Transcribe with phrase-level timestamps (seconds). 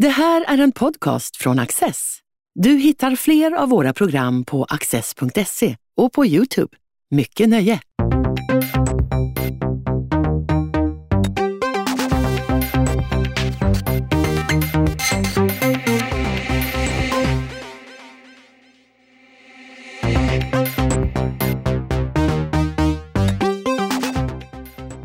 [0.00, 2.18] Det här är en podcast från Access.
[2.54, 6.76] Du hittar fler av våra program på access.se och på Youtube.
[7.10, 7.80] Mycket nöje!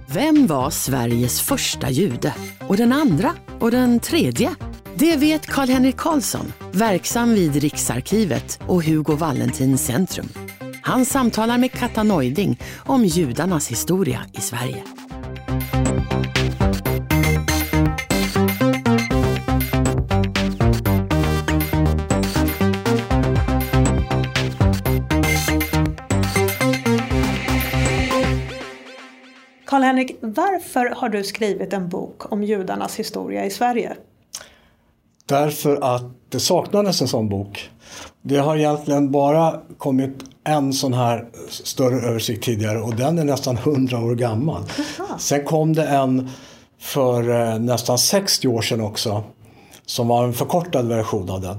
[0.08, 2.36] Vem var Sveriges första jude?
[2.68, 3.36] Och den andra?
[3.60, 4.56] Och den tredje?
[4.98, 10.30] Det vet Karl-Henrik Karlsson, verksam vid Riksarkivet och Hugo Valentin Centrum.
[10.82, 14.84] Han samtalar med Katta Neuding om judarnas historia i Sverige.
[29.66, 33.98] Karl-Henrik, varför har du skrivit en bok om judarnas historia i Sverige?
[35.26, 37.70] Därför att det saknades en sån bok.
[38.22, 43.58] Det har egentligen bara kommit en sån här större översikt tidigare och den är nästan
[43.58, 44.64] 100 år gammal.
[45.00, 45.18] Aha.
[45.20, 46.30] Sen kom det en
[46.80, 49.24] för eh, nästan 60 år sedan också
[49.86, 51.58] som var en förkortad version av den.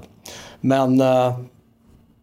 [0.60, 1.38] Men eh,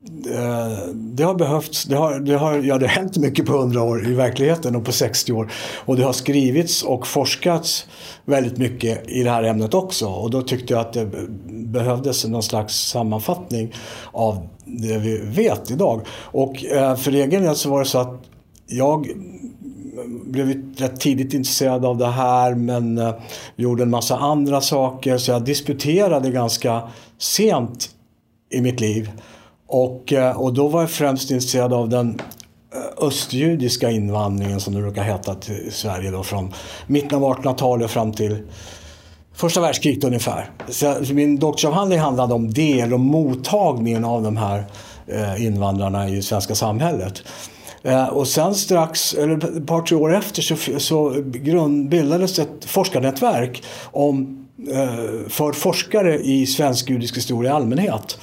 [0.06, 3.84] Eh, det har behövts, det har, det har, ja det har hänt mycket på 100
[3.84, 5.52] år i verkligheten och på 60 år.
[5.86, 7.88] Och det har skrivits och forskats
[8.26, 10.08] väldigt mycket i det här ämnet också.
[10.08, 11.10] Och då tyckte jag att det
[11.48, 13.74] behövdes någon slags sammanfattning
[14.12, 16.02] av det vi vet idag.
[16.12, 18.24] Och eh, för egen del så var det så att
[18.68, 19.08] jag
[20.26, 23.14] blev rätt tidigt intresserad av det här men eh,
[23.56, 26.82] gjorde en massa andra saker så jag disputerade ganska
[27.18, 27.90] sent
[28.50, 29.12] i mitt liv.
[29.74, 32.22] Och, eh, och då var jag främst intresserad av den
[32.76, 36.54] eh, östjudiska invandringen som det brukar heta till Sverige då från
[36.88, 38.38] mitten av 1800-talet fram till
[39.36, 40.50] första världskriget ungefär.
[40.70, 44.66] Så min doktorsavhandling handlade om det, eller om mottagningen av de här
[45.08, 47.24] eh, invandrarna i det svenska samhället.
[48.12, 53.64] Och sen strax, eller ett par tre år efter så, så grund, bildades ett forskarnätverk
[53.92, 54.46] om,
[55.30, 58.18] för forskare i svensk-judisk historia i allmänhet.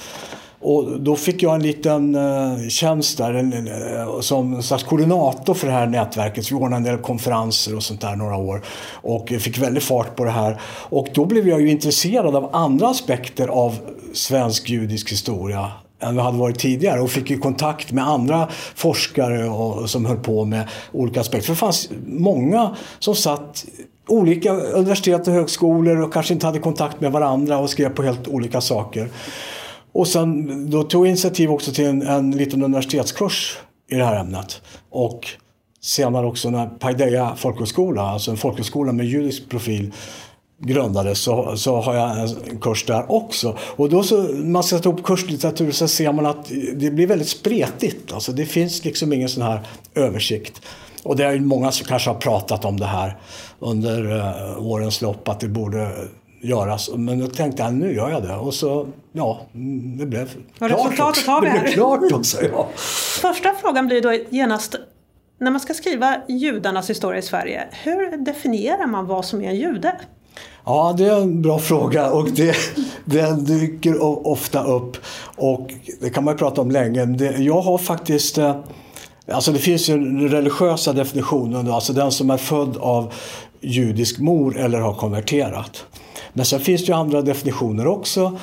[0.61, 5.67] Och då fick jag en liten eh, tjänst där en, eh, som slags koordinator för
[5.67, 6.45] det här nätverket.
[6.45, 8.61] Så vi ordnade en del konferenser och sånt där några år.
[8.91, 10.61] Och fick väldigt fart på det här.
[10.89, 13.75] Och då blev jag ju intresserad av andra aspekter av
[14.13, 19.49] svensk judisk historia än vi hade varit tidigare och fick ju kontakt med andra forskare
[19.49, 21.45] och, som höll på med olika aspekter.
[21.45, 23.65] För det fanns många som satt
[24.07, 28.27] olika universitet och högskolor och kanske inte hade kontakt med varandra och skrev på helt
[28.27, 29.09] olika saker.
[29.93, 33.57] Och sen då tog jag initiativ också till en, en liten universitetskurs
[33.91, 34.61] i det här ämnet.
[34.89, 35.27] Och
[35.81, 39.93] senare också när Paideia folkhögskola, alltså en folkhögskola med judisk profil
[40.61, 43.57] grundades så, så har jag en kurs där också.
[43.61, 47.27] Och då så, när man sätter ihop kurslitteratur så ser man att det blir väldigt
[47.27, 48.13] spretigt.
[48.13, 49.59] Alltså det finns liksom ingen sån här
[49.95, 50.61] översikt.
[51.03, 53.17] Och det är ju många som kanske har pratat om det här
[53.59, 55.91] under uh, årens lopp att det borde
[56.41, 56.89] göras.
[56.95, 58.35] Men då tänkte jag nu gör jag det.
[58.35, 59.41] Och så, ja,
[59.99, 61.31] det blev Och klart resultatet också.
[61.31, 61.71] har vi Det blev här.
[61.73, 62.67] klart också, ja.
[63.21, 64.75] Första frågan blir då genast,
[65.39, 69.55] när man ska skriva judarnas historia i Sverige, hur definierar man vad som är en
[69.55, 69.95] jude?
[70.65, 72.55] Ja, det är en bra fråga och det,
[73.05, 74.97] den dyker ofta upp.
[75.37, 75.69] Och
[76.01, 77.05] det kan man prata om länge.
[77.05, 78.37] Det, jag har faktiskt...
[78.37, 78.55] eh,
[79.31, 83.13] Alltså det finns ju den religiösa definitionen, då, alltså den som är född av
[83.61, 85.85] judisk mor eller har konverterat.
[86.33, 88.37] Men sen finns det ju andra definitioner också.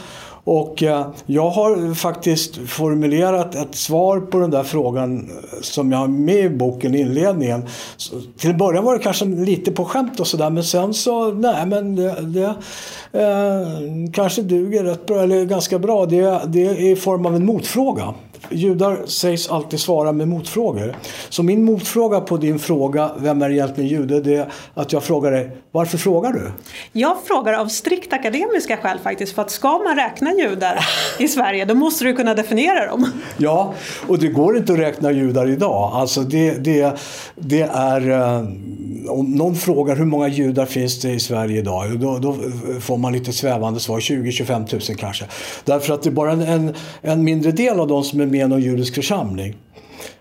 [0.50, 5.98] Och eh, jag har faktiskt formulerat ett svar på den där frågan eh, som jag
[5.98, 7.66] har med i boken, i inledningen.
[7.96, 11.32] Så, till en början var det kanske lite på skämt och sådär men sen så,
[11.32, 12.54] nej men det, det
[13.22, 16.06] eh, kanske duger rätt bra, eller ganska bra.
[16.06, 18.14] Det, det är i form av en motfråga.
[18.50, 20.96] Judar sägs alltid svara med motfrågor.
[21.28, 24.20] Så min motfråga på din fråga, vem är egentligen jude?
[24.20, 26.52] Det är att jag frågar dig, varför frågar du?
[26.92, 30.78] Jag frågar av strikt akademiska skäl faktiskt, för att ska man räkna judar
[31.18, 33.10] i Sverige då måste du kunna definiera dem.
[33.36, 33.74] Ja,
[34.08, 35.90] och det går inte att räkna judar idag.
[35.94, 36.98] Alltså det, det,
[37.34, 38.10] det är...
[38.10, 38.48] eh,
[39.08, 41.98] Om någon frågar hur många judar finns det i Sverige idag?
[42.00, 42.36] Då, då
[42.80, 44.00] får man lite svävande svar.
[44.00, 45.24] 20-25 000 kanske.
[45.64, 48.44] Därför att det är bara en, en, en mindre del av de som är med
[48.44, 49.54] i någon judisk församling.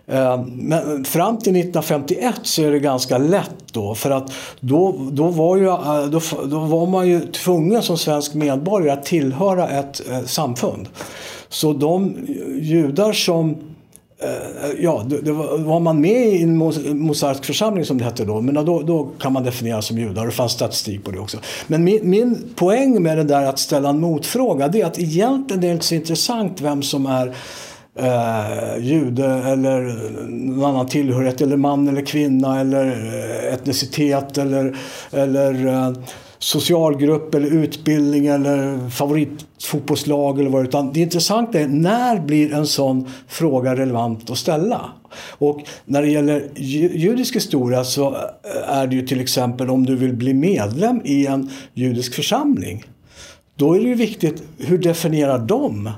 [0.08, 3.96] Eh, men fram till 1951 så är det ganska lätt då.
[3.96, 8.34] För att då, då, var, ju, eh, då, då var man ju tvungen som svensk
[8.34, 10.90] medborgare att tillhöra ett eh, samfund.
[11.50, 12.16] Så de
[12.62, 13.56] judar som
[14.80, 16.58] ja, det var, var, man med i en
[16.98, 20.26] mosaisk församling som det hette då, men då, då kan man definiera som judar.
[20.26, 21.38] Det fanns statistik på det också.
[21.68, 25.62] Men min, min poäng med det där att ställa en motfråga, det är att egentligen
[25.62, 27.36] det är inte så intressant vem som är
[27.98, 29.82] eh, jude eller
[30.30, 34.78] någon annan tillhörighet eller man eller kvinna eller eh, etnicitet eller,
[35.12, 35.94] eller eh,
[36.40, 42.68] socialgrupp eller utbildning eller favoritfotbollslag eller vad det Utan det intressanta är när blir en
[42.68, 44.82] sån fråga relevant att ställa?
[45.30, 46.50] Och när det gäller
[46.96, 51.26] judisk historia så eh, är det ju till exempel om du vill bli medlem i
[51.26, 52.84] en judisk församling.
[53.56, 55.90] Då är det ju viktigt, hur definierar de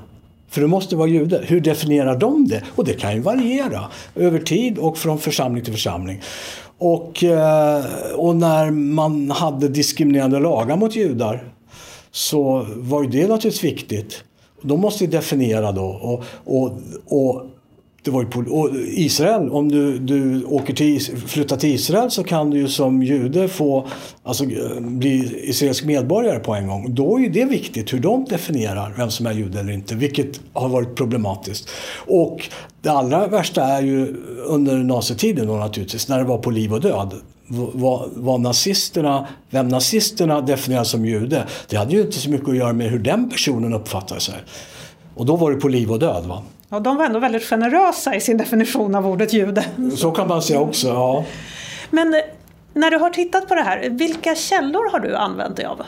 [0.50, 1.44] för du måste vara jude.
[1.46, 2.62] Hur definierar de det?
[2.74, 6.20] Och det kan ju variera över tid och från församling till församling.
[6.78, 7.84] Och, eh,
[8.16, 11.44] och när man hade diskriminerande lagar mot judar
[12.10, 14.24] så var ju det naturligtvis viktigt.
[14.62, 15.84] De måste ju definiera då.
[15.84, 16.72] Och, och,
[17.06, 17.46] och
[18.02, 22.50] det var ju och Israel, om du, du åker till, flyttar till Israel så kan
[22.50, 23.86] du ju som jude få
[24.22, 26.94] alltså, eh, bli israelisk medborgare på en gång.
[26.94, 30.40] Då är ju det viktigt hur de definierar vem som är jude eller inte, vilket
[30.52, 31.70] har varit problematiskt.
[32.06, 32.48] Och
[32.82, 36.80] det allra värsta är ju under nazitiden då naturligtvis, när det var på liv och
[36.80, 37.14] död.
[37.52, 42.56] Vad, vad nazisterna, vem nazisterna definierade som jude, det hade ju inte så mycket att
[42.56, 44.34] göra med hur den personen uppfattade sig.
[45.14, 46.26] Och då var det på liv och död.
[46.26, 46.42] Va?
[46.72, 49.64] Ja, de var ändå väldigt generösa i sin definition av ordet jude.
[49.96, 51.24] Så kan man säga också, ja.
[51.90, 52.20] Men eh,
[52.74, 55.82] när du har tittat på det här, vilka källor har du använt dig av?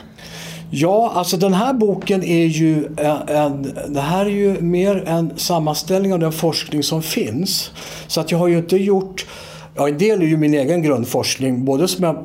[0.70, 2.86] Ja, alltså den här boken är ju
[3.26, 7.70] en, det här är ju mer en sammanställning av den forskning som finns.
[8.06, 9.26] Så att jag har ju inte gjort,
[9.76, 12.24] ja en del är ju min egen grundforskning, både som jag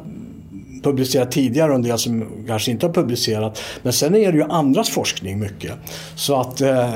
[0.84, 3.62] publicerat tidigare och en del som kanske inte har publicerat.
[3.84, 5.72] Men sen är det ju andras forskning mycket.
[6.16, 6.88] Så att, eh,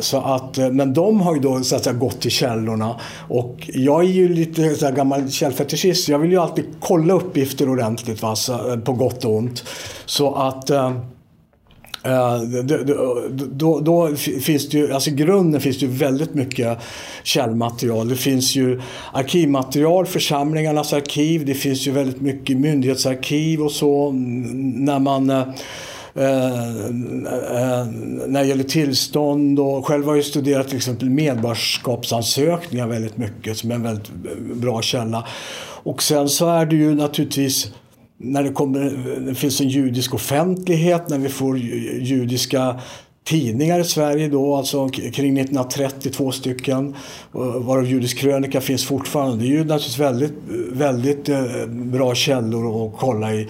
[0.00, 3.00] så att, eh, men de har ju då så att säga, gått till källorna.
[3.28, 6.08] Och jag är ju lite så här, gammal källfetischist.
[6.08, 9.64] Jag vill ju alltid kolla uppgifter ordentligt va, så, eh, på gott och ont.
[10.06, 10.70] Så att
[12.06, 12.76] Eh, då,
[13.52, 16.78] då, då, finns det ju, alltså i grunden finns det ju väldigt mycket
[17.22, 18.08] källmaterial.
[18.08, 18.80] Det finns ju
[19.12, 25.40] arkivmaterial, församlingarnas arkiv, det finns ju väldigt mycket myndighetsarkiv och så när man eh,
[26.14, 27.86] eh,
[28.26, 33.70] när det gäller tillstånd och själv har jag studerat till exempel medborgarskapsansökningar väldigt mycket som
[33.70, 34.10] är en väldigt
[34.54, 35.26] bra källa.
[35.82, 37.72] Och sen så är det ju naturligtvis
[38.18, 38.80] när det, kommer,
[39.26, 42.80] det finns en judisk offentlighet, när vi får judiska
[43.26, 46.94] tidningar i Sverige då, alltså kring 1932 stycken.
[47.32, 49.44] Varav Judisk krönika finns fortfarande.
[49.44, 50.32] Det är ju naturligtvis väldigt,
[50.72, 53.48] väldigt eh, bra källor att kolla i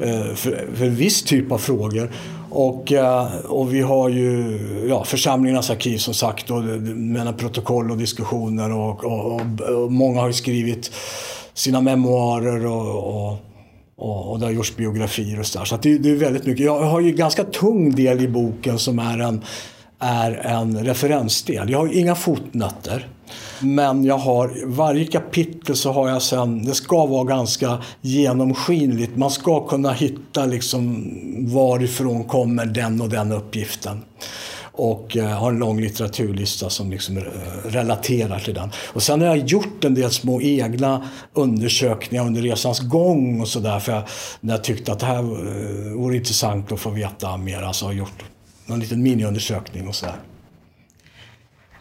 [0.00, 2.10] eh, för, för en viss typ av frågor.
[2.50, 4.58] Och, eh, och vi har ju
[4.88, 9.40] ja, församlingarnas arkiv som sagt, och, med protokoll och diskussioner och, och,
[9.82, 10.90] och, många har ju skrivit
[11.54, 13.51] sina memoarer och, och
[14.02, 15.64] och, och det har gjorts biografier och sådär.
[15.64, 16.66] Så, så det, det, är väldigt mycket.
[16.66, 19.44] Jag har ju en ganska tung del i boken som är en,
[19.98, 21.70] är en referensdel.
[21.70, 23.08] Jag har inga fotnötter.
[23.60, 29.16] Men jag har, varje kapitel så har jag sen, det ska vara ganska genomskinligt.
[29.16, 31.08] Man ska kunna hitta liksom
[31.54, 34.02] varifrån kommer den och den uppgiften
[34.72, 37.22] och eh, har en lång litteraturlista som liksom eh,
[37.64, 38.70] relaterar till den.
[38.86, 43.78] Och sen har jag gjort en del små egna undersökningar under resans gång och sådär
[43.78, 44.02] för jag,
[44.40, 47.62] när jag tyckte att det här eh, vore intressant att få veta mer.
[47.62, 48.24] Alltså har gjort
[48.66, 50.16] någon liten miniundersökning och sådär.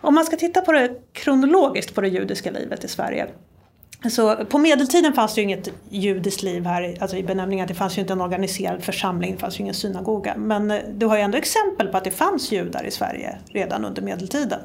[0.02, 3.28] Om man ska titta på det kronologiskt på det judiska livet i Sverige
[4.10, 7.68] så på medeltiden fanns det ju inget judiskt liv här alltså i benämningen.
[7.68, 10.34] Det fanns ju inte en organiserad församling, det fanns ju ingen synagoga.
[10.38, 13.86] Men eh, du har ju ändå exempel på att det fanns judar i Sverige redan
[13.86, 14.60] under medeltiden.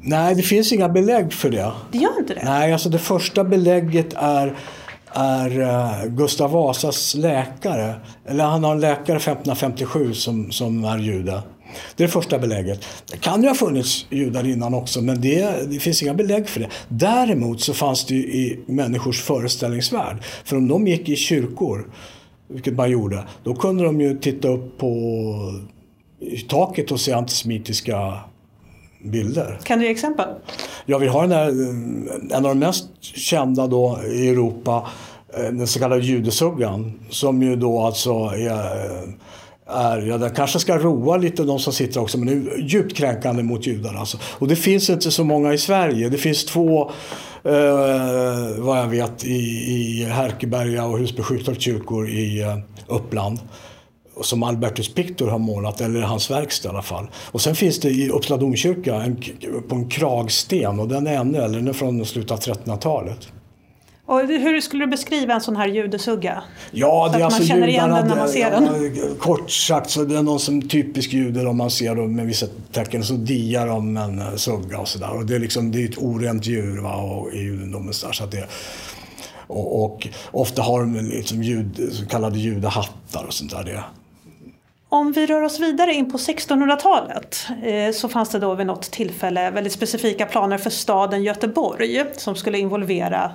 [0.00, 1.72] Nej, det finns inga belägg för det.
[1.92, 2.44] Det gör inte det?
[2.44, 4.56] Nej, alltså det första belägget är,
[5.12, 7.94] är uh, Gustav Vasas läkare.
[8.26, 11.42] Eller han har en läkare 1557 som, som är jude.
[11.96, 12.84] Det är det första belägget.
[13.10, 16.60] Det kan ju ha funnits judar innan också men det, det finns inga belägg för
[16.60, 16.68] det.
[16.88, 20.16] Däremot så fanns det ju i människors föreställningsvärld.
[20.44, 21.90] För om de gick i kyrkor,
[22.48, 24.94] vilket man gjorde, då kunde de ju titta upp på
[26.48, 28.20] taket och se antisemitiska
[29.04, 29.60] bilder.
[29.64, 30.28] Kan du ge exempel?
[30.86, 31.48] Ja, vi har den där,
[32.36, 34.88] en av de mest kända då i Europa,
[35.34, 39.16] eh, den så kallade judesuggan, som ju då alltså är
[39.66, 42.96] är, ja, den kanske ska roa lite de som sitter också, men det är djupt
[42.96, 43.94] kränkande mot judar.
[43.94, 44.18] Alltså.
[44.22, 46.08] Och det finns inte så många i Sverige.
[46.08, 46.90] Det finns två,
[47.44, 51.22] eh, vad jag vet, i, i Härkeberga och Husby
[51.58, 53.38] kyrkor i eh, Uppland.
[54.22, 57.06] som Albertus Pictor har målat, eller hans verkstad i alla fall.
[57.32, 59.16] Och sen finns det i Uppsala domkyrka en,
[59.68, 63.28] på en kragsten och den är ännu äldre, den är från slutet av 1300-talet.
[64.06, 66.42] Och hur skulle du beskriva en sån här judesugga?
[66.70, 68.94] Ja, det är alltså man känner igen judarna, den när man ser den.
[68.96, 72.26] Ja, kort sagt så det är någon som typisk jude om man ser dem med
[72.26, 73.04] vissa tecken.
[73.04, 75.16] Så diar de en eh, sugga och sådär.
[75.16, 77.92] Och det är liksom, det är ett orent djur va, och, i judendomen.
[77.92, 78.48] Så att det,
[79.46, 83.64] och, och, ofta har de liksom jud, så kallade judahattar och sånt där.
[83.64, 83.84] Det.
[84.88, 88.90] Om vi rör oss vidare in på 1600-talet eh, så fanns det då vid något
[88.90, 93.32] tillfälle väldigt specifika planer för staden Göteborg som skulle involvera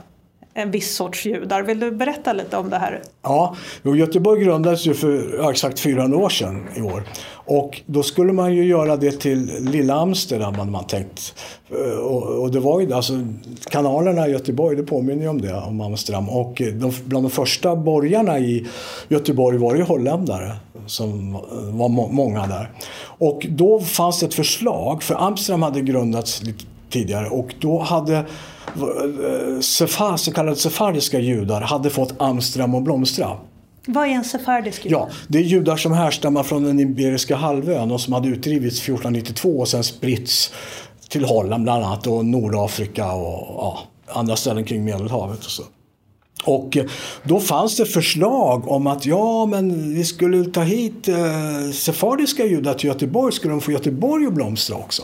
[0.54, 1.62] en viss sorts judar.
[1.62, 3.02] Vill du berätta lite om det här?
[3.22, 7.04] Ja, Göteborg grundades ju för exakt 400 år sedan i år.
[7.46, 11.36] Och då skulle man ju göra det till lilla Amsterdam hade man tänkt.
[11.70, 13.14] Eh, och, och det var ju alltså
[13.70, 16.30] kanalerna i Göteborg, det påminner ju om det, om Amsterdam.
[16.30, 18.68] Och eh, de, bland de första borgarna i
[19.08, 20.56] Göteborg var det ju holländare
[20.86, 21.34] som
[21.78, 22.72] var må, många där.
[23.04, 28.26] Och då fanns det ett förslag, för Amsterdam hade grundats lite tidigare och då hade
[29.62, 33.38] Sefar, så kallade sefardiska judar hade fått Amsterdam att blomstra.
[33.88, 34.96] Vad är en sefardisk jude?
[34.96, 39.60] Ja, det är judar som härstammar från den Iberiska halvön och som hade utdrivits 1492
[39.60, 40.54] och sen spritts
[41.10, 45.46] till Holland bland annat och Nordafrika och ja, andra ställen kring Medelhavet.
[45.46, 45.64] Och så.
[46.46, 46.86] Och eh,
[47.24, 52.74] då fanns det förslag om att ja, men vi skulle ta hit eh, sefardiska judar
[52.74, 55.04] till Göteborg, skulle de få Göteborg att blomstra också.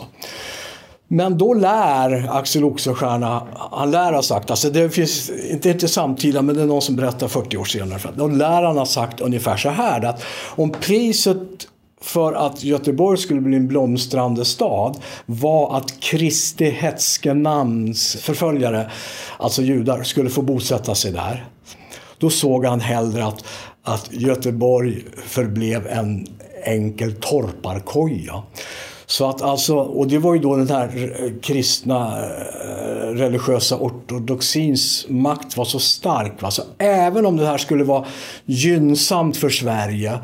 [1.07, 6.41] Men då lär Axel Oxenstierna, han lär ha sagt, alltså det finns inte, inte samtida
[6.41, 7.99] men det är någon som berättar 40 år senare.
[8.15, 10.23] Då lär han ha sagt ungefär så här att
[10.55, 11.67] om priset
[12.01, 18.91] för att Göteborg skulle bli en blomstrande stad var att Kristi hetske namns förföljare,
[19.37, 21.45] alltså judar, skulle få bosätta sig där.
[22.17, 23.45] Då såg han hellre att,
[23.83, 26.27] att Göteborg förblev en
[26.63, 28.43] enkel torparkoja.
[29.09, 35.05] Så att alltså, och det var ju då den här eh, kristna eh, religiösa ortodoxins
[35.09, 36.41] makt var så stark.
[36.41, 36.51] Va?
[36.51, 38.05] Så även om det här skulle vara
[38.45, 40.19] gynnsamt för Sverige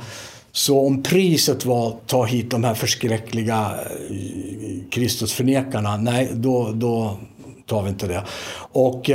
[0.52, 3.76] så om priset var att ta hit de här förskräckliga
[4.10, 7.18] eh, Kristusförnekarna, nej då, då
[7.66, 8.24] tar vi inte det.
[8.72, 9.10] Och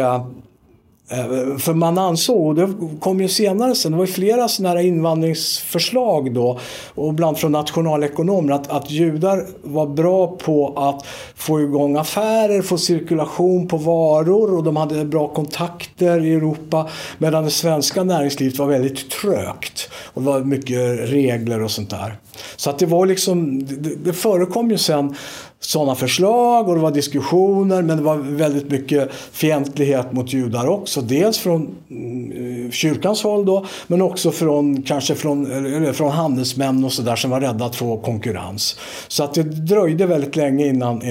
[1.11, 4.75] Eh, för man ansåg, och det kom ju senare sen, det var ju flera sådana
[4.75, 6.59] här invandringsförslag då,
[6.95, 12.79] och bland från nationalekonomer, att, att judar var bra på att få igång affärer, få
[12.79, 16.89] cirkulation på varor och de hade bra kontakter i Europa.
[17.19, 19.91] Medan det svenska näringslivet var väldigt trögt.
[20.15, 22.17] Och det var mycket regler och sånt där.
[22.57, 25.15] Så att det var liksom, det, det förekom ju sen
[25.61, 31.01] sådana förslag och det var diskussioner men det var väldigt mycket fientlighet mot judar också.
[31.01, 36.93] Dels från mm, kyrkans håll då men också från, kanske från, eller från handelsmän och
[36.93, 38.77] sådär som var rädda att få konkurrens.
[39.09, 41.03] Så att det dröjde väldigt länge innan,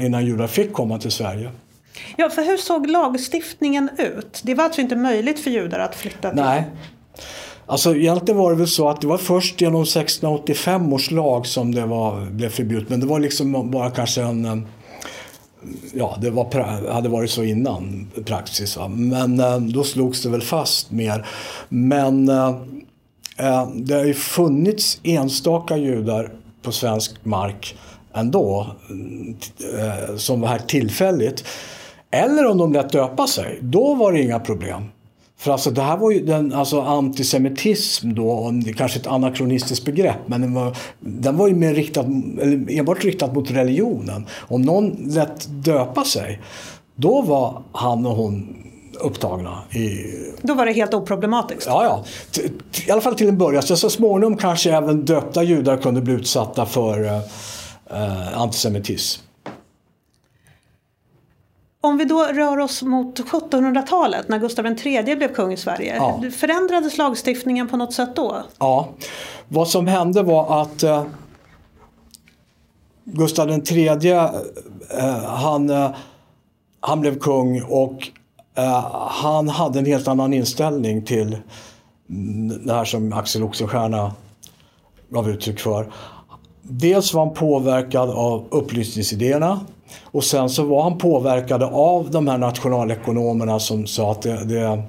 [0.00, 1.50] innan judar fick komma till Sverige.
[2.16, 4.40] Ja, för hur såg lagstiftningen ut?
[4.44, 6.40] Det var alltså inte möjligt för judar att flytta till...
[6.42, 6.64] Nej.
[7.66, 11.74] Alltså egentligen var det väl så att det var först genom 1685 års lag som
[11.74, 12.88] det var, blev förbjudet.
[12.88, 14.66] Men det var liksom bara kanske en...
[15.94, 18.76] Ja, det var, hade varit så innan praxis.
[18.76, 18.88] Va?
[18.88, 21.26] Men eh, då slogs det väl fast mer.
[21.68, 22.48] Men eh,
[23.38, 27.76] eh, det har ju funnits enstaka judar på svensk mark
[28.14, 28.66] ändå.
[29.78, 31.44] Eh, som var här tillfälligt.
[32.10, 33.58] Eller om de lät döpa sig.
[33.60, 34.82] Då var det inga problem.
[35.42, 40.40] För alltså det här var ju den, alltså antisemitism då, kanske ett anakronistiskt begrepp, men
[40.40, 42.00] den var, den var ju mer riktad,
[42.40, 44.26] eller enbart riktad mot religionen.
[44.40, 46.40] Om någon lät döpa sig,
[46.94, 48.56] då var han och hon
[49.00, 49.58] upptagna.
[49.70, 50.04] I...
[50.42, 51.66] Då var det helt oproblematiskt?
[51.66, 52.04] Ja, ja.
[52.86, 53.62] I alla fall till en början.
[53.62, 57.04] Så, så småningom kanske även döpta judar kunde bli utsatta för
[57.90, 59.22] eh, antisemitism.
[61.84, 65.96] Om vi då rör oss mot 1700-talet när Gustav III blev kung i Sverige.
[65.96, 66.22] Ja.
[66.32, 68.42] Förändrades lagstiftningen på något sätt då?
[68.58, 68.88] Ja,
[69.48, 71.04] vad som hände var att eh,
[73.04, 74.30] Gustav III eh,
[75.24, 75.90] han, eh,
[76.80, 78.08] han blev kung och
[78.54, 81.36] eh, han hade en helt annan inställning till
[82.64, 84.12] det här som Axel Oxenstierna
[85.10, 85.92] gav uttryck för.
[86.62, 89.60] Dels var han påverkad av upplysningsidéerna
[90.04, 94.82] och sen så var han påverkad av de här nationalekonomerna som sa att det, det,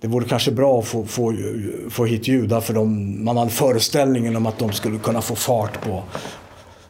[0.00, 1.34] det vore kanske bra att få, få,
[1.90, 5.80] få hit judar för de, man hade föreställningen om att de skulle kunna få fart
[5.80, 6.02] på,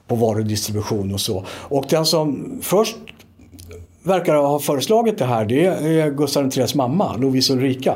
[0.06, 1.44] på varudistribution och så.
[1.48, 2.96] Och den som först
[4.02, 7.94] verkar ha föreslagit det här det är Gustav IIIs mamma, Lovisa Ulrika.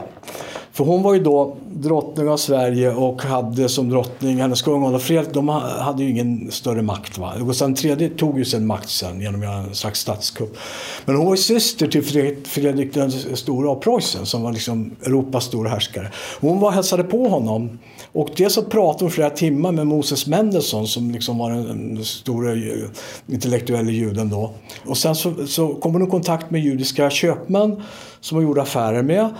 [0.73, 5.03] För hon var ju då drottning av Sverige och hade som drottning hennes kung Adolf
[5.03, 7.19] Fredrik, de hade ju ingen större makt.
[7.19, 7.33] Va?
[7.39, 10.57] Gustav III tog ju sin makt sen genom en slags statskupp.
[11.05, 12.03] Men hon var ju syster till
[12.45, 16.13] Fredrik den stora av Preussen som var liksom Europas stora härskare.
[16.41, 17.79] Hon var och hälsade på honom
[18.13, 22.53] och dels så pratade hon flera timmar med Moses Mendelssohn som liksom var den stora
[22.53, 22.89] eh,
[23.27, 24.51] intellektuella juden då.
[24.87, 27.83] Och sen så, så kom hon i kontakt med judiska köpmän
[28.21, 29.31] som hon gjorde affärer med.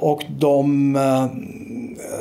[0.00, 1.26] Och de, eh,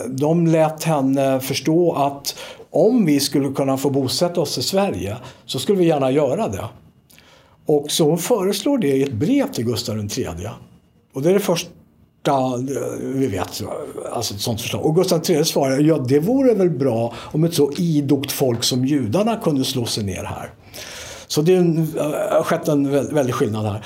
[0.08, 2.36] de lät henne förstå att
[2.72, 6.66] om vi skulle kunna få bosätta oss i Sverige så skulle vi gärna göra det.
[7.66, 10.28] Och så hon föreslår det i ett brev till Gustav III.
[11.14, 11.72] Och det är det första
[12.32, 12.62] eh,
[13.02, 13.64] vi vet,
[14.12, 14.86] alltså ett sånt förslag.
[14.86, 18.86] Och Gustav III svarar, ja det vore väl bra om ett så idogt folk som
[18.86, 20.54] judarna kunde slå sig ner här.
[21.28, 21.64] Så det eh,
[22.32, 23.86] har skett en väldig skillnad här.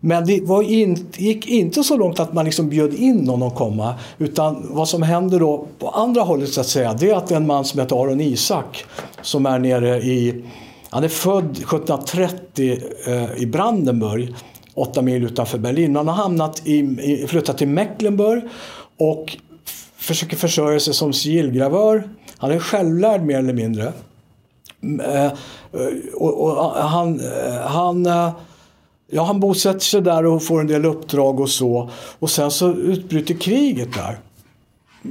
[0.00, 3.54] Men det var in, gick inte så långt att man liksom bjöd in någon att
[3.54, 3.94] komma.
[4.18, 7.46] Utan vad som händer då på andra hållet så att säga, det är att en
[7.46, 8.84] man som heter Aron Isak
[9.22, 10.44] som är nere i,
[10.90, 14.34] han är född 1730 eh, i Brandenburg,
[14.74, 15.96] åtta mil utanför Berlin.
[15.96, 18.42] Han har hamnat i, i, flyttat till Mecklenburg
[18.98, 19.36] och
[19.96, 22.08] försöker försörja sig som sigillgravör.
[22.38, 23.92] Han är självlärd mer eller mindre.
[24.82, 25.32] Mm, eh, eh,
[26.14, 28.30] och, och han, eh, han eh,
[29.10, 31.90] Ja, han bosätter sig där och får en del uppdrag och så.
[32.18, 34.18] Och sen så utbryter kriget där.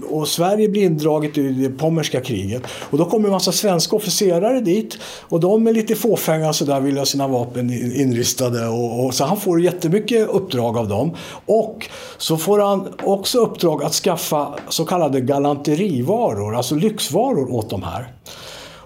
[0.10, 2.64] Och Sverige blir indraget i det pommerska kriget.
[2.90, 4.98] Och då kommer en massa svenska officerare dit.
[5.22, 8.68] Och de är lite fåfänga så där vill ha sina vapen inristade.
[8.68, 11.16] Och, och, så han får jättemycket uppdrag av dem.
[11.46, 17.84] Och så får han också uppdrag att skaffa så kallade galanterivaror, alltså lyxvaror åt de
[17.84, 18.14] här.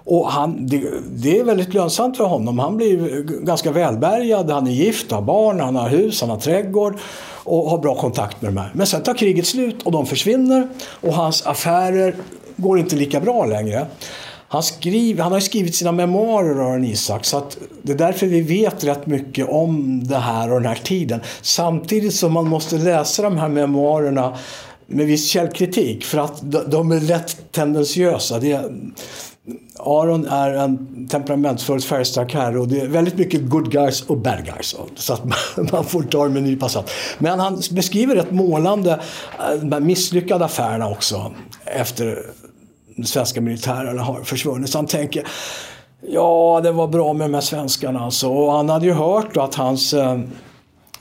[0.06, 0.82] Och han, det,
[1.16, 2.58] det, är väldigt lönsamt för honom.
[2.58, 6.98] Han blir ganska välbärgad, han är gift, har barn, han har hus, han har trädgård
[7.44, 8.70] och har bra kontakt med de här.
[8.74, 10.68] Men sen tar kriget slut och de försvinner
[11.00, 12.16] och hans affärer
[12.56, 13.86] går inte lika bra längre.
[14.48, 18.40] Han, skriver, han har skrivit sina memoarer, Aron Isak, så att det är därför vi
[18.40, 21.20] vet rätt mycket om det här och den här tiden.
[21.42, 24.36] Samtidigt som man måste läsa de här memoarerna
[24.86, 28.38] med viss källkritik för att de är lätt tendentiösa.
[28.38, 28.60] Det,
[29.78, 34.44] Aron är en temperamentsfull färgstark herre och det är väldigt mycket good guys och bad
[34.44, 34.76] guys.
[34.94, 35.24] Så att
[35.72, 36.90] man får ta det med en nypa salt.
[37.18, 38.90] Men han beskriver rätt målande
[39.38, 41.32] eh, de här misslyckade affärerna också
[41.64, 42.26] efter
[42.96, 44.70] de svenska militärerna har försvunnit.
[44.70, 45.26] Så han tänker
[46.06, 48.28] Ja, det var bra med de här svenskarna alltså.
[48.28, 50.20] Och han hade ju hört att hans eh,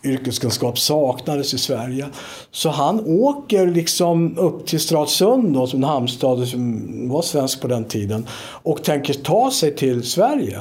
[0.04, 2.06] yrkeskunskap saknades i Sverige.
[2.52, 7.68] Så han åker liksom upp till Stralsund, då, som en hamnstad som var svensk på
[7.68, 8.28] den tiden
[8.64, 10.60] och tänker ta sig till Sverige.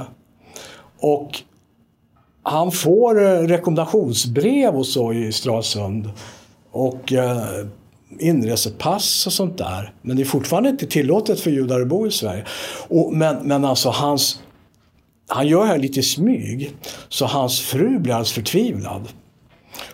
[0.98, 1.30] Och
[2.42, 6.10] han får eh, rekommendationsbrev och så i Stralsund,
[6.72, 7.66] Och eh,
[8.18, 9.92] inresepass och sånt där.
[10.02, 12.44] Men det är fortfarande inte tillåtet för judar att bo i Sverige.
[12.88, 14.38] Och, men, men alltså hans
[15.28, 16.74] han gör det här lite i smyg.
[17.08, 19.08] Så hans fru blir alldeles förtvivlad.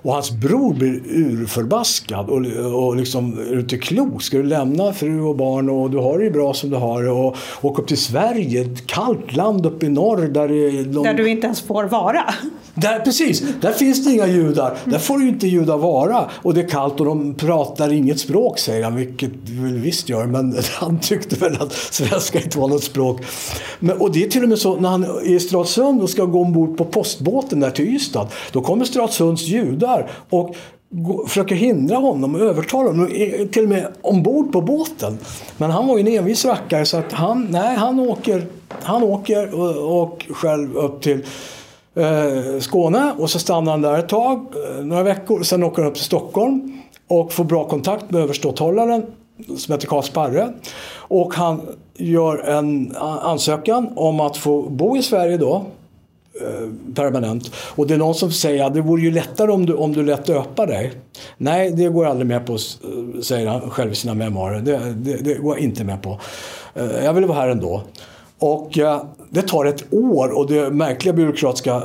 [0.02, 2.46] Och hans bror blir urförbaskad och,
[2.84, 4.22] och liksom, är du inte klok?
[4.22, 7.02] Ska du lämna fru och barn och du har det ju bra som du har
[7.02, 10.48] det och åka upp till Sverige, ett kallt land uppe i norr där
[10.92, 11.02] de...
[11.02, 12.34] Där du inte ens får vara.
[12.80, 14.76] Där, precis, där finns det inga judar.
[14.84, 16.30] Där får ju inte judar vara.
[16.42, 20.08] Och det är kallt och de pratar inget språk säger han, vilket vi väl visst
[20.08, 20.26] gör.
[20.26, 23.20] Men han tyckte väl att svenska inte var något språk.
[23.78, 26.24] Men, och det är till och med så när han är i Stratsund och ska
[26.24, 28.28] gå ombord på postbåten där till Ystad.
[28.52, 30.56] Då kommer Stratsunds judar och
[31.26, 33.08] försöker hindra honom och övertala honom,
[33.52, 35.18] till och med ombord på båten.
[35.56, 38.46] Men han var ju en envis rackare så att han, nej, han åker,
[38.82, 41.24] han åker och, och själv upp till
[41.98, 44.46] Eh, Skåne och så stannar han där ett tag,
[44.78, 45.42] eh, några veckor.
[45.42, 49.02] Sen åker han upp till Stockholm och får bra kontakt med överståthållaren
[49.56, 50.52] som heter Karl Sparre.
[50.96, 51.60] Och han
[51.94, 55.66] gör en ansökan om att få bo i Sverige då
[56.40, 57.50] eh, permanent.
[57.56, 60.02] Och det är någon som säger att det vore ju lättare om du, om du
[60.02, 60.92] lät döpa dig.
[61.36, 62.58] Nej, det går jag aldrig med på,
[63.22, 64.60] säger han själv i sina memoarer.
[64.60, 66.20] Det, det, det går jag inte med på.
[67.04, 67.82] Jag vill vara här ändå.
[68.38, 71.82] Och eh, det tar ett år och det är märkliga byråkratiska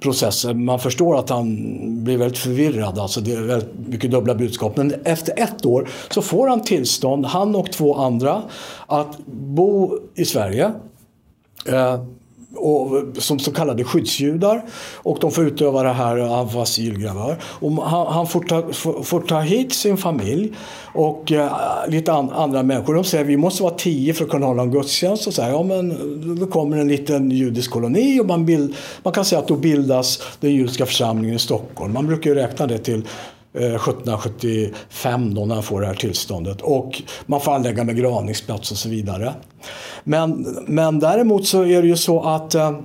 [0.00, 0.54] processer.
[0.54, 1.56] Man förstår att han
[2.04, 2.98] blir väldigt förvirrad.
[2.98, 4.76] Alltså det är väldigt mycket dubbla budskap.
[4.76, 8.42] Men efter ett år så får han tillstånd, han och två andra,
[8.86, 10.72] att bo i Sverige.
[11.66, 12.02] Eh,
[12.56, 14.64] och, som så kallade skyddsjudar.
[14.96, 17.36] Och de får utöva det här, han får asylgravör.
[17.42, 20.52] Och han, han får, ta, får, får, ta hit sin familj
[20.94, 21.52] och eh,
[21.88, 22.94] lite an, andra människor.
[22.94, 25.26] De säger att vi måste vara tio för att kunna hålla en gudstjänst.
[25.26, 29.24] Och säger ja men då kommer en liten judisk koloni och man, bild, man kan
[29.24, 31.92] säga att då bildas den judiska församlingen i Stockholm.
[31.92, 33.02] Man brukar ju räkna det till
[33.54, 36.60] Eh, 1775 då när han får det här tillståndet.
[36.60, 39.34] Och man får anlägga begravningsplats och så vidare.
[40.04, 42.78] Men, men däremot så är det ju så att eh,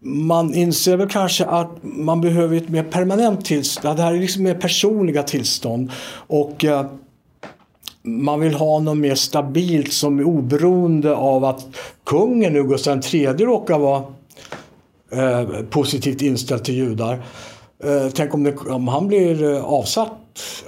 [0.00, 3.98] man inser väl kanske att man behöver ett mer permanent tillstånd.
[3.98, 5.90] Det här är liksom mer personliga tillstånd.
[6.14, 6.86] Och eh,
[8.02, 11.66] man vill ha något mer stabilt som är oberoende av att
[12.04, 14.02] kungen nu, Gustav III råkar vara
[15.12, 17.22] eh, positivt inställd till judar.
[17.84, 20.12] Eh, tänk om, det, om han blir eh, avsatt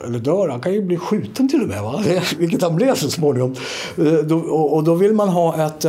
[0.05, 2.03] eller dör, han kan ju bli skjuten till och med, va?
[2.39, 3.55] vilket han blev så småningom.
[3.99, 5.87] Eh, då, och, då vill man ha ett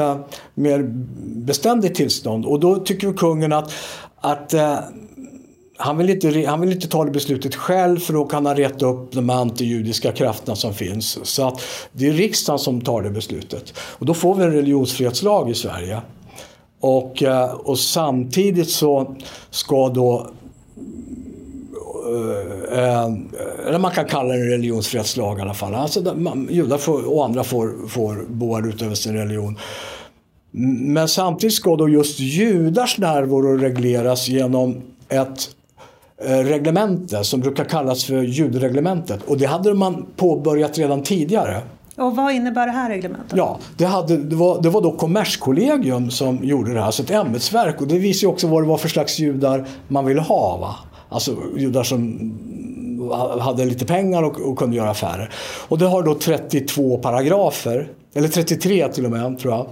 [0.54, 0.84] mer
[1.26, 3.72] beständigt tillstånd och då tycker kungen att,
[4.22, 4.54] att
[5.78, 8.86] han vill, inte, han vill inte ta det beslutet själv för då kan han reta
[8.86, 11.20] upp de antijudiska krafterna som finns.
[11.24, 11.62] Så att
[11.92, 13.74] det är riksdagen som tar det beslutet.
[13.80, 16.02] Och då får vi en religionsfrihetslag i Sverige.
[16.80, 17.24] Och,
[17.64, 19.16] och samtidigt så
[19.50, 20.32] ska då
[22.08, 25.76] Eh, eh, eh, eller man kan kalla det en religionsfrihetslag i alla fall.
[25.76, 29.58] Alltså, man, judar får, och andra får, får boa utöver sin religion.
[30.82, 35.50] Men samtidigt ska då just judars närvaro regleras genom ett
[36.20, 39.20] reglemente som brukar kallas för judreglementet.
[39.28, 41.62] Och det hade man påbörjat redan tidigare.
[41.98, 43.38] Och vad innebär det här reglementet?
[43.38, 47.12] Ja, det, hade, det, var, det var då Kommerskollegium som gjorde det här, så ett
[47.12, 47.82] ämbetsverk.
[47.82, 50.58] Och det visar ju också vad det var för slags judar man ville ha.
[50.58, 50.76] Va?
[51.10, 52.32] Alltså judar som
[53.40, 55.34] hade lite pengar och, och, kunde göra affärer.
[55.68, 59.68] Och det har då 32 paragrafer eller 33 till och med, tror jag.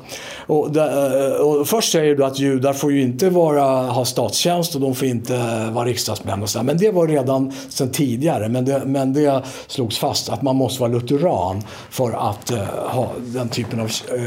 [0.47, 4.81] Och, eh, och först säger du att judar får ju inte vara, ha statstjänst och
[4.81, 8.49] de får inte vara riksdagsmän och så Men det var redan sedan tidigare.
[8.49, 13.11] Men det, men det slogs fast att man måste vara lutheran för att uh, ha
[13.17, 13.85] den typen av...
[13.85, 14.21] Uh,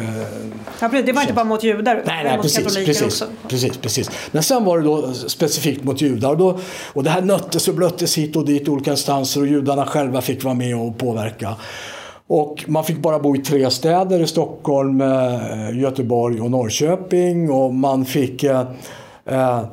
[0.81, 3.25] ja, det var inte bara mot judar, nej, nej, mot precis, katoliker precis, också.
[3.49, 4.11] Precis, precis.
[4.31, 6.31] Men sen var det då specifikt mot judar.
[6.31, 6.59] Och, då,
[6.93, 10.45] och det här nöttes och blöttes hit och dit olika instanser och judarna själva fick
[10.45, 11.57] vara med och påverka.
[12.29, 17.51] Och man fick bara bo i tre städer i Stockholm, eh, Göteborg och Norrköping.
[17.51, 18.67] Och man fick, eh,
[19.25, 19.65] eh,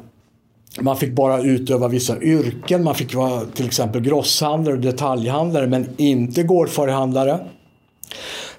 [0.79, 2.83] man fick bara utöva vissa yrken.
[2.83, 7.39] Man fick vara till exempel grosshandlare och detaljhandlare men inte gårdfarihandlare.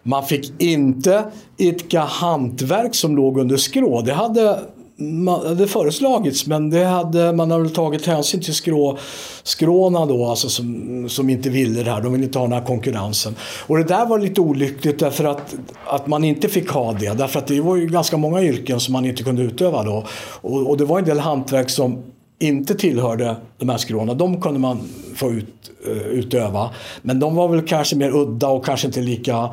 [0.02, 1.24] Man fick inte
[1.56, 4.00] idka hantverk som låg under skrå.
[4.00, 4.60] Det hade
[4.96, 8.98] det hade föreslagits men det hade, man har väl tagit hänsyn till skrå,
[9.42, 12.02] skråna då alltså som, som inte ville det här.
[12.02, 13.34] De ville inte ha den här konkurrensen.
[13.66, 15.54] Och det där var lite olyckligt därför att,
[15.86, 17.18] att man inte fick ha det.
[17.18, 20.04] Därför att det var ju ganska många yrken som man inte kunde utöva då.
[20.40, 22.02] Och, och det var en del hantverk som
[22.38, 24.14] inte tillhörde de här skråna.
[24.14, 24.80] De kunde man
[25.14, 26.70] få ut, eh, utöva.
[27.02, 29.50] Men de var väl kanske mer udda och kanske inte lika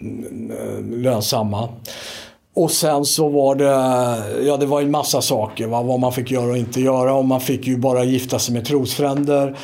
[0.00, 1.68] mm, eh, lönsamma.
[2.54, 3.64] Och sen så var det,
[4.46, 5.82] ja det var en massa saker, va?
[5.82, 7.14] vad man fick göra och inte göra.
[7.14, 9.56] Och man fick ju bara gifta sig med trosfränder.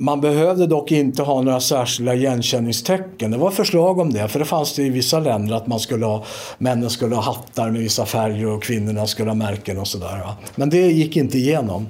[0.00, 3.30] Man behövde dock inte ha några särskilda igenkänningstecken.
[3.30, 6.06] Det var förslag om det, för det fanns det i vissa länder att man skulle
[6.06, 6.24] ha,
[6.58, 10.28] männen skulle ha hattar med vissa färger och kvinnorna skulle ha märken och sådär.
[10.54, 11.86] Men det gick inte igenom.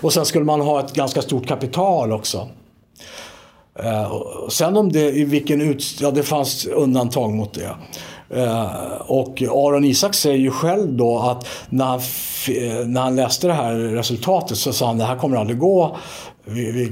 [0.00, 2.48] Och sen skulle man ha ett ganska stort kapital också.
[3.82, 7.74] Eh, sen om det, i vilken utsträckning, ja det fanns undantag mot det.
[8.30, 13.46] Eh, och Aron Isak säger ju själv då att när han, eh, när han läste
[13.46, 15.96] det här resultatet så sa han det här kommer aldrig gå.
[16.44, 16.84] Vi, vi,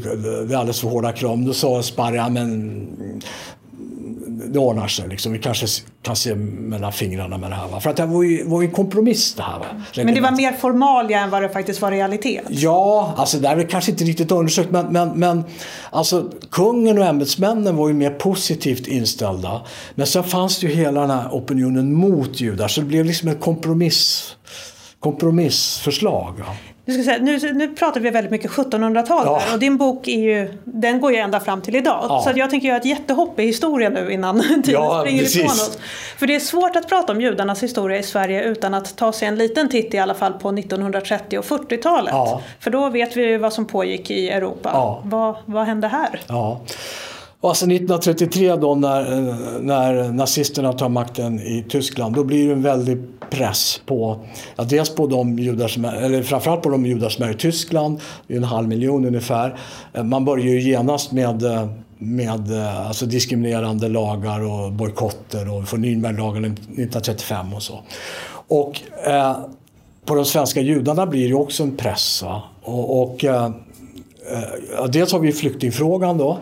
[0.46, 1.38] det är alldeles för hårda krav.
[1.38, 2.86] Då sa Sparre, men
[4.48, 5.08] det ordnar sig.
[5.08, 5.32] Liksom.
[5.32, 5.66] Vi kanske
[6.02, 7.68] kan se mellan fingrarna med det här.
[7.68, 7.80] Va?
[7.80, 9.58] För att det var ju, var ju en kompromiss det här.
[9.58, 9.66] Va?
[9.96, 12.44] Men det var mer formalia än vad det faktiskt var realitet?
[12.48, 15.44] Ja, alltså det är kanske inte riktigt undersökt men, men, men
[15.90, 19.62] alltså, kungen och ämbetsmännen var ju mer positivt inställda.
[19.94, 23.28] Men sen fanns det ju hela den här opinionen mot judar så det blev liksom
[23.28, 24.36] ett kompromiss
[25.00, 26.34] kompromissförslag.
[26.88, 29.42] Nu, ska säga, nu, nu pratar vi väldigt mycket 1700-tal ja.
[29.52, 32.06] och din bok är ju, den går ju ända fram till idag.
[32.08, 32.22] Ja.
[32.24, 35.36] Så jag tänker göra ett jättehopp i historien nu innan tiden ja, springer precis.
[35.36, 35.78] ifrån oss.
[36.18, 39.28] För det är svårt att prata om judarnas historia i Sverige utan att ta sig
[39.28, 42.14] en liten titt i alla fall på 1930 och 40-talet.
[42.14, 42.42] Ja.
[42.60, 44.70] För då vet vi ju vad som pågick i Europa.
[45.04, 46.20] Vad, vad hände här?
[47.46, 49.30] Och alltså 1933 då när,
[49.60, 52.98] när nazisterna tar makten i Tyskland då blir det en väldig
[53.30, 54.20] press på,
[54.56, 57.34] ja, dels på de judar som är, eller framförallt på de judar som är i
[57.34, 59.58] Tyskland, det är en halv miljon ungefär.
[59.92, 65.68] Eh, man börjar ju genast med eh, med eh, alltså diskriminerande lagar och bojkotter och
[65.68, 67.80] för Nürnberglagen 1935 och så.
[68.48, 69.36] Och eh,
[70.04, 72.24] på de svenska judarna blir det också en press.
[72.62, 73.50] Och, och eh,
[74.32, 76.38] eh, dels har vi flyktingfrågan då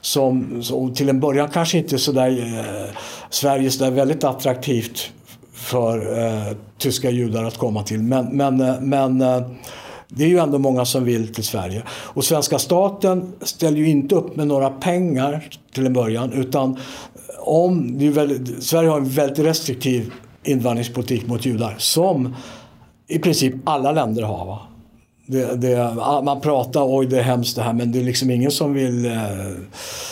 [0.00, 2.96] som, som till en början kanske inte sådär eh,
[3.30, 5.10] Sverige där väldigt attraktivt
[5.52, 8.02] för eh, tyska judar att komma till.
[8.02, 9.42] Men, men, eh, men eh,
[10.08, 11.82] Det är ju ändå många som vill till Sverige.
[11.88, 16.78] Och svenska staten ställer ju inte upp med några pengar till en början utan eh,
[17.40, 20.12] om, det är väldigt, Sverige har en väldigt restriktiv
[20.44, 22.34] invandringspolitik mot judar som
[23.08, 24.46] i princip alla länder har.
[24.46, 24.58] Va?
[25.26, 28.50] Det, det, man pratar oj det är hemskt det här men det är liksom ingen
[28.50, 29.12] som vill eh,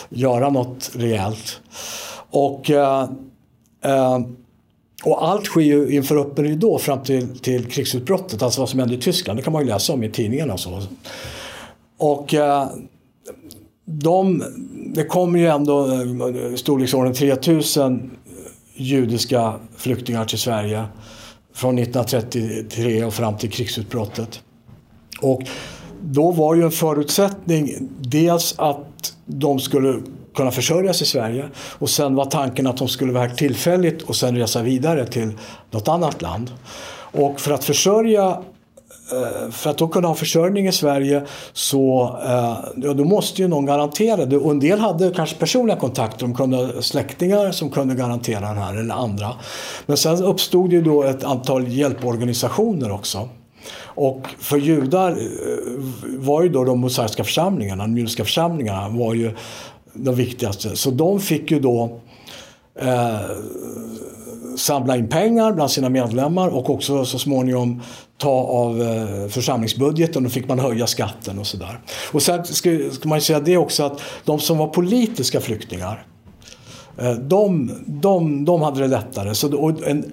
[0.09, 1.61] göra något rejält.
[2.31, 3.09] Och, eh,
[3.85, 4.19] eh,
[5.05, 8.95] och allt sker ju inför öppen ridå fram till, till krigsutbrottet, alltså vad som hände
[8.95, 9.39] i Tyskland.
[9.39, 10.83] Det kan man ju läsa om i tidningarna och så.
[11.99, 12.69] Och eh,
[13.85, 14.45] de,
[14.95, 16.03] det kommer ju ändå
[16.55, 18.01] i storleksordningen 3000 eh,
[18.75, 20.85] judiska flyktingar till Sverige
[21.55, 24.41] från 1933 och fram till krigsutbrottet.
[25.25, 25.43] Och
[26.01, 30.01] då var ju en förutsättning dels att de skulle
[30.35, 31.45] kunna försörja sig i Sverige
[31.79, 35.33] och sen var tanken att de skulle vara här tillfälligt och sen resa vidare till
[35.71, 36.51] något annat land.
[36.97, 38.29] Och för att försörja
[39.13, 43.49] eh, för att då kunna ha försörjning i Sverige så eh, ja, då måste ju
[43.49, 44.37] någon garantera det.
[44.37, 48.77] Och en del hade kanske personliga kontakter, de kunde släktingar som kunde garantera den här
[48.77, 49.31] eller andra.
[49.87, 53.29] Men sen uppstod ju då ett antal hjälporganisationer också.
[53.95, 55.17] Och för judar eh,
[56.19, 59.33] var ju då de mosaiska församlingarna, de judiska församlingarna var ju
[59.93, 60.77] de viktigaste.
[60.77, 62.01] Så de fick ju då
[62.81, 63.21] eh,
[64.57, 67.83] samla in pengar bland sina medlemmar och också så småningom
[68.19, 70.23] ta av eh, församlingsbudgeten.
[70.23, 71.81] Då fick man höja skatten och sådär.
[72.13, 76.07] Och sen ska, ska man säga det också att de som var politiska flyktingar
[76.99, 79.35] eh, de, de, de hade det lättare.
[79.35, 80.05] Så, och en,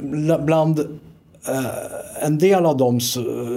[0.46, 1.00] bland
[1.48, 3.00] Eh, en del av dem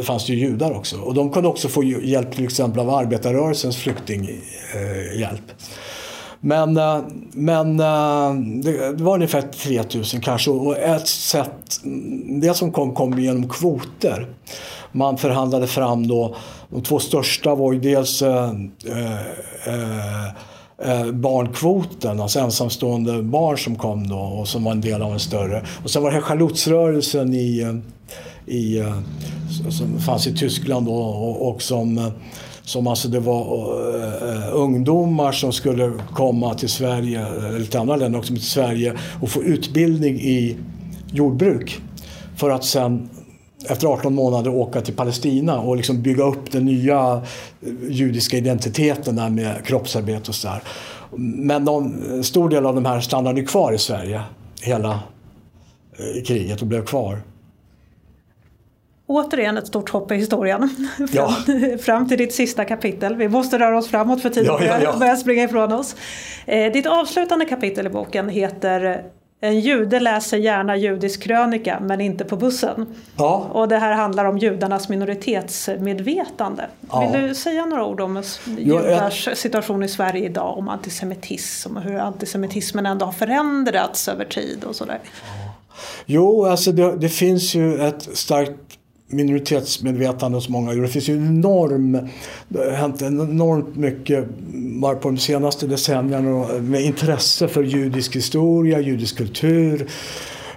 [0.02, 5.50] fanns ju judar också och de kunde också få hjälp till exempel av arbetarrörelsens flyktinghjälp.
[5.50, 5.56] Eh,
[6.40, 6.98] men, eh,
[7.32, 7.76] men
[8.62, 11.80] det var ungefär 3000 kanske och ett sätt,
[12.40, 14.28] det som kom kom genom kvoter.
[14.92, 16.36] Man förhandlade fram då,
[16.70, 18.50] de två största var ju dels eh,
[18.86, 20.26] eh,
[20.84, 25.20] Eh, barnkvoten, alltså ensamstående barn som kom då och som var en del av en
[25.20, 25.64] större.
[25.82, 26.22] Och sen var det här
[27.34, 27.74] i, eh,
[28.46, 28.98] i, eh,
[29.70, 32.10] som fanns i Tyskland då, och, och som
[32.64, 33.42] som alltså det var
[33.96, 39.28] uh, ungdomar som skulle komma till Sverige, eller till andra länder också, till Sverige och
[39.28, 40.56] få utbildning i
[41.12, 41.80] jordbruk.
[42.36, 43.08] För att sen
[43.68, 47.22] efter 18 månader åka till Palestina och liksom bygga upp den nya
[47.88, 50.62] judiska identiteten där med kroppsarbete och sådär.
[51.16, 54.22] Men de, en stor del av de här stannade kvar i Sverige
[54.62, 54.90] hela
[55.92, 57.22] eh, kriget och blev kvar.
[59.06, 60.68] Återigen ett stort hopp i historien.
[61.12, 61.36] Ja.
[61.80, 63.16] Fram till ditt sista kapitel.
[63.16, 64.96] Vi måste röra oss framåt för tiden ja, ja, ja.
[64.98, 65.96] börjar springa ifrån oss.
[66.46, 69.04] Eh, ditt avslutande kapitel i boken heter
[69.44, 72.86] en jude läser gärna judisk krönika men inte på bussen.
[73.16, 73.48] Ja.
[73.52, 76.66] Och det här handlar om judarnas minoritetsmedvetande.
[76.90, 77.00] Ja.
[77.00, 78.22] Vill du säga några ord om
[78.58, 80.58] judars situation i Sverige idag?
[80.58, 84.98] Om antisemitism och hur antisemitismen ändå har förändrats över tid och sådär.
[86.06, 88.73] Jo, alltså det, det finns ju ett starkt
[89.08, 90.72] minoritetsmedvetande hos många.
[90.72, 91.98] Det finns ju enorm,
[92.48, 94.28] det har hänt enormt mycket
[94.80, 99.86] bara på de senaste decennierna med intresse för judisk historia, judisk kultur,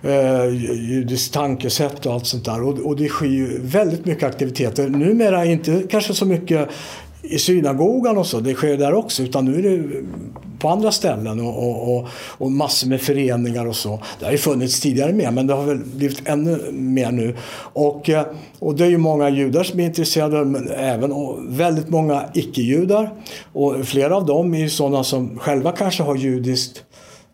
[0.03, 0.45] eh,
[0.89, 2.63] judiskt tankesätt och allt sånt där.
[2.63, 4.89] Och, och det sker ju väldigt mycket aktiviteter.
[4.89, 6.69] Numera inte kanske så mycket
[7.21, 9.23] i synagogan och så, det sker där också.
[9.23, 10.03] Utan nu är det
[10.59, 13.99] på andra ställen och, och, och, massor med föreningar och så.
[14.19, 17.35] Det har ju funnits tidigare med men det har väl blivit ännu mer nu.
[17.73, 18.25] Och, eh,
[18.59, 21.13] och det är ju många judar som är intresserade men även
[21.49, 23.13] väldigt många icke-judar.
[23.53, 26.83] Och flera av dem är ju sådana som själva kanske har judiskt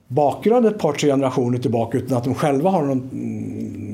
[0.07, 3.92] bakgrund ett par, tre generationer tillbaka utan att de själva har någon mm,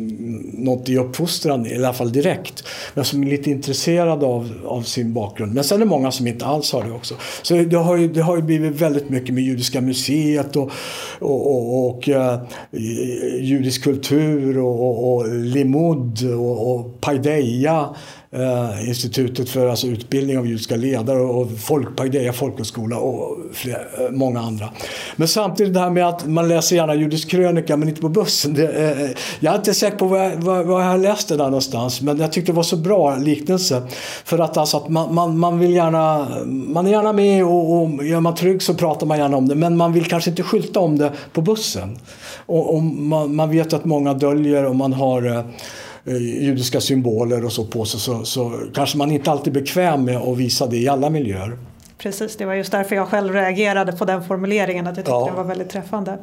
[0.64, 2.64] något i uppfostran, i alla fall direkt.
[2.94, 5.54] Men som är lite intresserade av, av sin bakgrund.
[5.54, 7.16] Men sen är det många som inte alls har det också.
[7.42, 10.72] Så det har ju, det har ju blivit väldigt mycket med Judiska museet och,
[11.20, 12.40] och, och, och eh,
[13.40, 17.90] judisk kultur och, och, och limud och, och paideia
[18.32, 24.12] eh, institutet för alltså, utbildning av judiska ledare och folk, Paideia folkhögskola och fler, eh,
[24.12, 24.70] många andra.
[25.16, 28.54] Men samtidigt det här med att man läser gärna judisk krönika men inte på bussen.
[28.54, 31.38] Det, eh, eh jag är inte säker på var jag, var, var jag läste det
[31.38, 33.82] där någonstans men jag tyckte det var så bra liknelse.
[34.24, 38.06] För att, alltså, att man, man, man vill gärna, man är gärna med och, och
[38.06, 40.80] gör man trygg så pratar man gärna om det men man vill kanske inte skylta
[40.80, 41.98] om det på bussen.
[42.46, 45.46] Och, och man, man, vet att många döljer och man har Eh,
[46.06, 50.18] judiska symboler och så på sig så, så kanske man inte alltid är bekväm med
[50.18, 51.58] att visa det i alla miljöer.
[51.98, 55.26] Precis, det var just därför jag själv reagerade på den formuleringen, att jag tyckte ja.
[55.26, 56.18] den var väldigt träffande.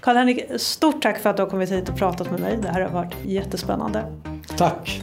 [0.00, 2.58] Karl-Henrik, stort tack för att du har kommit hit och pratat med mig.
[2.62, 4.04] Det här har varit jättespännande.
[4.56, 5.02] Tack.